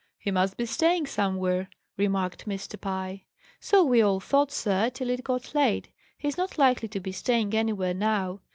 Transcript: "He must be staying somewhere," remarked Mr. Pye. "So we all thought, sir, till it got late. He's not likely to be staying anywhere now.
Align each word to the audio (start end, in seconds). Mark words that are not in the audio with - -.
"He 0.17 0.31
must 0.31 0.57
be 0.57 0.65
staying 0.65 1.05
somewhere," 1.05 1.69
remarked 1.95 2.47
Mr. 2.47 2.81
Pye. 2.81 3.25
"So 3.59 3.83
we 3.85 4.01
all 4.01 4.19
thought, 4.19 4.51
sir, 4.51 4.89
till 4.89 5.11
it 5.11 5.23
got 5.23 5.53
late. 5.53 5.89
He's 6.17 6.39
not 6.39 6.57
likely 6.57 6.87
to 6.87 6.99
be 6.99 7.11
staying 7.11 7.53
anywhere 7.53 7.93
now. 7.93 8.41